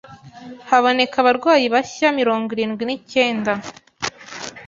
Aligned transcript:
haboneka 0.69 1.15
abarwayi 1.19 1.65
bashya 1.73 2.07
mirongo 2.19 2.47
irindwi 2.55 2.83
ni 2.85 2.97
cyenda 3.11 3.51